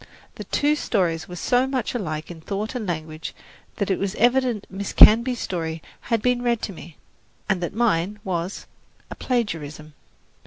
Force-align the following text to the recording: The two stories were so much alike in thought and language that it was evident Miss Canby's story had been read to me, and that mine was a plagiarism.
The 0.33 0.45
two 0.45 0.75
stories 0.75 1.27
were 1.27 1.35
so 1.35 1.67
much 1.67 1.93
alike 1.93 2.31
in 2.31 2.41
thought 2.41 2.73
and 2.73 2.87
language 2.87 3.35
that 3.75 3.91
it 3.91 3.99
was 3.99 4.15
evident 4.15 4.65
Miss 4.67 4.93
Canby's 4.93 5.39
story 5.41 5.83
had 5.99 6.23
been 6.23 6.41
read 6.41 6.59
to 6.63 6.73
me, 6.73 6.97
and 7.47 7.61
that 7.61 7.75
mine 7.75 8.17
was 8.23 8.65
a 9.11 9.15
plagiarism. 9.15 9.93